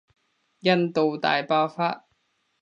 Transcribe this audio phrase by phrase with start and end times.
[0.61, 2.07] 印度大爆發